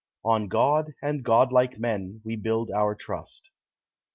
On 0.25 0.47
God 0.47 0.95
and 1.03 1.21
Godlike 1.23 1.77
men 1.77 2.21
we 2.25 2.35
build 2.35 2.71
our 2.71 2.95
trust. 2.95 3.51